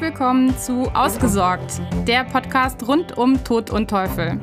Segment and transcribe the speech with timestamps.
[0.00, 4.40] Willkommen zu Ausgesorgt, der Podcast rund um Tod und Teufel.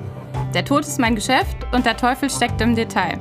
[0.53, 3.17] Der Tod ist mein Geschäft und der Teufel steckt im Detail.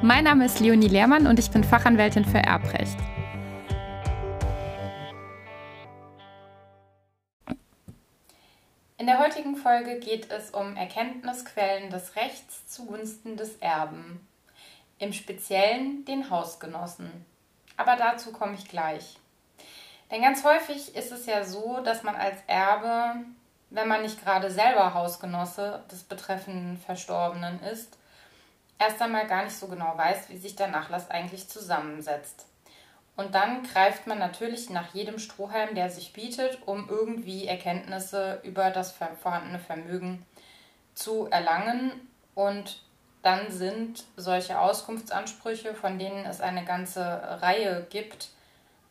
[0.00, 2.96] Mein Name ist Leonie Lehrmann und ich bin Fachanwältin für Erbrecht.
[8.96, 14.26] In der heutigen Folge geht es um Erkenntnisquellen des Rechts zugunsten des Erben,
[14.98, 17.10] im Speziellen den Hausgenossen.
[17.76, 19.18] Aber dazu komme ich gleich.
[20.10, 23.16] Denn ganz häufig ist es ja so, dass man als Erbe,
[23.70, 27.98] wenn man nicht gerade selber Hausgenosse des betreffenden Verstorbenen ist,
[28.78, 32.46] erst einmal gar nicht so genau weiß, wie sich der Nachlass eigentlich zusammensetzt.
[33.16, 38.70] Und dann greift man natürlich nach jedem Strohhalm, der sich bietet, um irgendwie Erkenntnisse über
[38.70, 40.24] das vorhandene Vermögen
[40.94, 41.92] zu erlangen.
[42.34, 42.82] Und
[43.22, 48.28] dann sind solche Auskunftsansprüche, von denen es eine ganze Reihe gibt,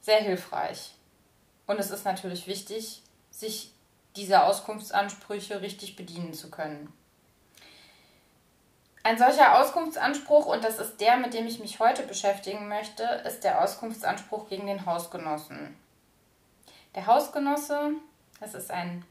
[0.01, 0.94] sehr hilfreich.
[1.67, 3.71] Und es ist natürlich wichtig, sich
[4.15, 6.93] dieser Auskunftsansprüche richtig bedienen zu können.
[9.03, 13.43] Ein solcher Auskunftsanspruch, und das ist der, mit dem ich mich heute beschäftigen möchte, ist
[13.43, 15.77] der Auskunftsanspruch gegen den Hausgenossen.
[16.95, 17.91] Der Hausgenosse,
[18.39, 19.05] das ist ein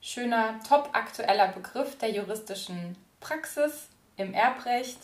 [0.00, 4.98] schöner, top aktueller Begriff der juristischen Praxis im Erbrecht.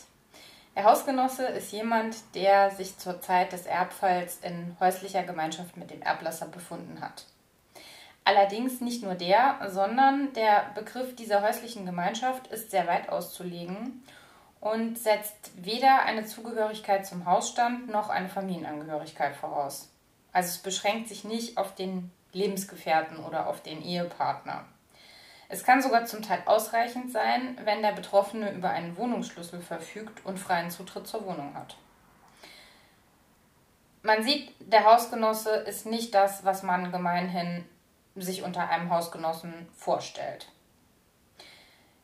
[0.77, 6.03] Der Hausgenosse ist jemand, der sich zur Zeit des Erbfalls in häuslicher Gemeinschaft mit dem
[6.03, 7.25] Erblasser befunden hat.
[8.23, 14.03] Allerdings nicht nur der, sondern der Begriff dieser häuslichen Gemeinschaft ist sehr weit auszulegen
[14.59, 19.89] und setzt weder eine Zugehörigkeit zum Hausstand noch eine Familienangehörigkeit voraus.
[20.31, 24.65] Also es beschränkt sich nicht auf den Lebensgefährten oder auf den Ehepartner.
[25.49, 30.39] Es kann sogar zum Teil ausreichend sein, wenn der Betroffene über einen Wohnungsschlüssel verfügt und
[30.39, 31.77] freien Zutritt zur Wohnung hat.
[34.03, 37.65] Man sieht, der Hausgenosse ist nicht das, was man gemeinhin
[38.15, 40.47] sich unter einem Hausgenossen vorstellt.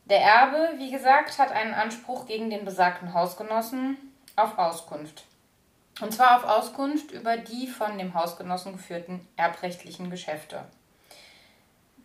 [0.06, 3.96] Der Erbe, wie gesagt, hat einen Anspruch gegen den besagten Hausgenossen
[4.36, 5.24] auf Auskunft.
[6.00, 10.64] Und zwar auf Auskunft über die von dem Hausgenossen geführten erbrechtlichen Geschäfte.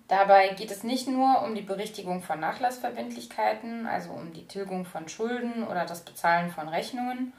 [0.10, 5.08] Dabei geht es nicht nur um die Berichtigung von Nachlassverbindlichkeiten, also um die Tilgung von
[5.08, 7.32] Schulden oder das Bezahlen von Rechnungen,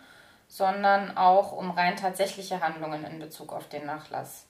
[0.47, 4.47] sondern auch um rein tatsächliche Handlungen in Bezug auf den Nachlass.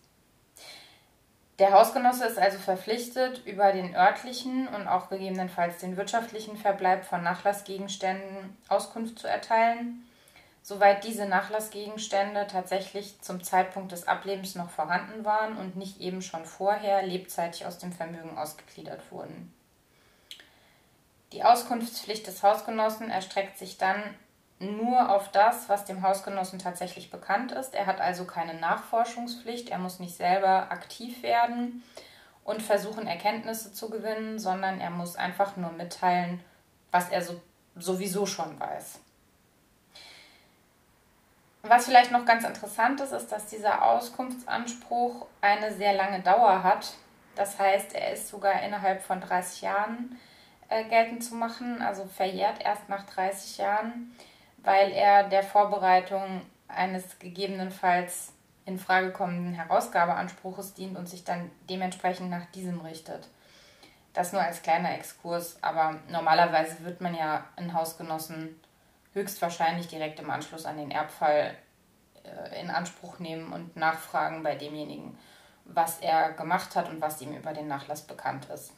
[1.59, 7.23] Der Hausgenosse ist also verpflichtet, über den örtlichen und auch gegebenenfalls den wirtschaftlichen Verbleib von
[7.23, 10.07] Nachlassgegenständen Auskunft zu erteilen
[10.63, 16.45] soweit diese Nachlassgegenstände tatsächlich zum Zeitpunkt des Ablebens noch vorhanden waren und nicht eben schon
[16.45, 19.53] vorher lebzeitig aus dem Vermögen ausgegliedert wurden.
[21.33, 24.03] Die Auskunftspflicht des Hausgenossen erstreckt sich dann
[24.59, 27.75] nur auf das, was dem Hausgenossen tatsächlich bekannt ist.
[27.75, 31.83] Er hat also keine Nachforschungspflicht, er muss nicht selber aktiv werden
[32.45, 36.43] und versuchen, Erkenntnisse zu gewinnen, sondern er muss einfach nur mitteilen,
[36.91, 37.41] was er so,
[37.77, 38.99] sowieso schon weiß.
[41.63, 46.95] Was vielleicht noch ganz interessant ist, ist, dass dieser Auskunftsanspruch eine sehr lange Dauer hat.
[47.35, 50.19] Das heißt, er ist sogar innerhalb von 30 Jahren
[50.69, 54.17] äh, geltend zu machen, also verjährt erst nach 30 Jahren,
[54.59, 58.33] weil er der Vorbereitung eines gegebenenfalls
[58.65, 63.29] in Frage kommenden Herausgabeanspruches dient und sich dann dementsprechend nach diesem richtet.
[64.13, 68.61] Das nur als kleiner Exkurs, aber normalerweise wird man ja in Hausgenossen
[69.13, 71.57] höchstwahrscheinlich direkt im Anschluss an den Erbfall
[72.25, 75.19] äh, in Anspruch nehmen und nachfragen bei demjenigen,
[75.65, 78.73] was er gemacht hat und was ihm über den Nachlass bekannt ist.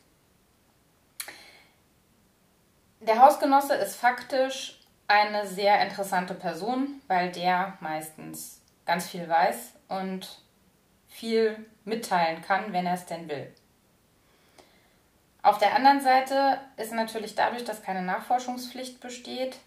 [3.00, 4.78] Der Hausgenosse ist faktisch
[5.08, 10.40] eine sehr interessante Person, weil der meistens ganz viel weiß und
[11.08, 13.52] viel mitteilen kann, wenn er es denn will.
[15.42, 19.58] Auf der anderen Seite ist natürlich dadurch, dass keine Nachforschungspflicht besteht,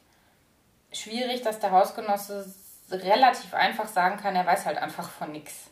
[0.95, 2.53] schwierig, dass der Hausgenosse
[2.91, 5.69] relativ einfach sagen kann, er weiß halt einfach von nichts.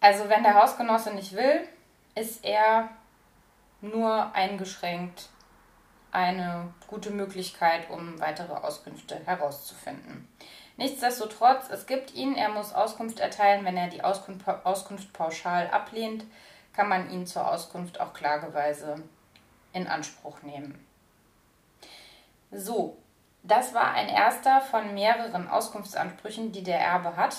[0.00, 1.66] Also wenn der Hausgenosse nicht will,
[2.14, 2.88] ist er
[3.80, 5.28] nur eingeschränkt
[6.10, 10.28] eine gute Möglichkeit, um weitere Auskünfte herauszufinden.
[10.76, 13.64] Nichtsdestotrotz, es gibt ihn, er muss Auskunft erteilen.
[13.64, 16.24] Wenn er die Auskunft, Auskunft pauschal ablehnt,
[16.72, 19.02] kann man ihn zur Auskunft auch klageweise
[19.72, 20.86] in Anspruch nehmen.
[22.52, 22.96] So,
[23.42, 27.36] das war ein erster von mehreren Auskunftsansprüchen, die der Erbe hat.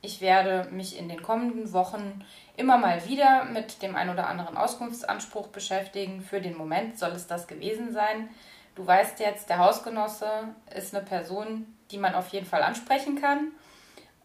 [0.00, 2.24] Ich werde mich in den kommenden Wochen
[2.56, 6.20] immer mal wieder mit dem ein oder anderen Auskunftsanspruch beschäftigen.
[6.22, 8.28] Für den Moment soll es das gewesen sein.
[8.76, 10.30] Du weißt jetzt, der Hausgenosse
[10.74, 13.52] ist eine Person, die man auf jeden Fall ansprechen kann.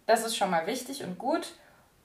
[0.05, 1.53] Das ist schon mal wichtig und gut.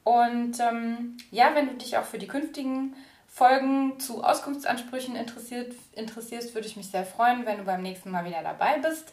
[0.03, 2.97] Und ähm, ja, wenn du dich auch für die künftigen
[3.29, 8.25] Folgen zu Auskunftsansprüchen interessiert, interessierst, würde ich mich sehr freuen, wenn du beim nächsten Mal
[8.25, 9.13] wieder dabei bist.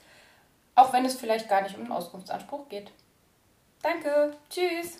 [0.73, 2.91] Auch wenn es vielleicht gar nicht um einen Auskunftsanspruch geht.
[3.81, 4.35] Danke.
[4.49, 4.99] Tschüss.